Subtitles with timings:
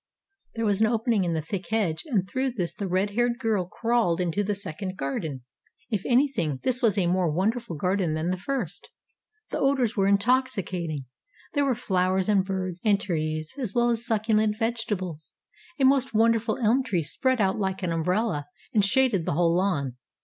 [0.55, 3.67] There was an opening in the thick hedge, and through this the red haired girl
[3.67, 5.43] crawled into the second garden.
[5.91, 8.89] If anything, this was a more wonderful garden than the first.
[9.51, 11.05] The odors were intoxicating.
[11.53, 15.33] There were flowers and birds and trees as well as succulent vegetables.
[15.79, 19.97] A most wonderful elm tree spread out like an umbrella and shaded the whole lawn.